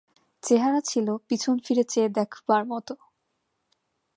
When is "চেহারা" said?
0.43-0.81